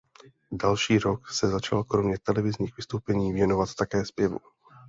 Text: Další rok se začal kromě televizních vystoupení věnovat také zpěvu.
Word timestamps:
Další 0.51 0.99
rok 0.99 1.29
se 1.29 1.47
začal 1.47 1.83
kromě 1.83 2.19
televizních 2.19 2.77
vystoupení 2.77 3.33
věnovat 3.33 3.75
také 3.75 4.05
zpěvu. 4.05 4.39